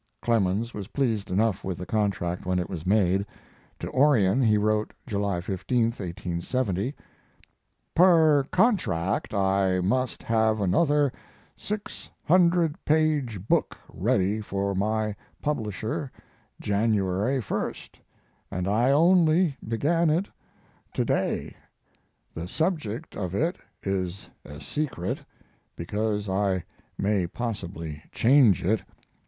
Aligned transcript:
Clemens 0.19 0.73
was 0.73 0.87
pleased 0.87 1.29
enough 1.29 1.63
with 1.63 1.77
the 1.77 1.85
contract 1.85 2.43
when 2.43 2.57
it 2.57 2.67
was 2.71 2.87
made. 2.87 3.23
To 3.77 3.87
Orion 3.91 4.41
he 4.41 4.57
wrote 4.57 4.93
July 5.05 5.41
15 5.41 5.89
(1870): 5.91 6.95
Per 7.93 8.41
contract 8.45 9.31
I 9.31 9.79
must 9.81 10.23
have 10.23 10.59
another 10.59 11.13
six 11.55 12.09
hundred 12.23 12.83
page 12.83 13.47
book 13.47 13.77
ready 13.87 14.41
for 14.41 14.73
my 14.73 15.15
publisher 15.39 16.11
January 16.59 17.37
1st, 17.39 17.99
and 18.49 18.67
I 18.67 18.89
only 18.89 19.55
began 19.67 20.09
it 20.09 20.27
to 20.95 21.05
day. 21.05 21.55
The 22.33 22.47
subject 22.47 23.15
of 23.15 23.35
it 23.35 23.57
is 23.83 24.29
a 24.45 24.59
secret, 24.59 25.23
because 25.75 26.27
I 26.27 26.63
may 26.97 27.27
possibly 27.27 28.01
change 28.11 28.63
it. 28.65 28.81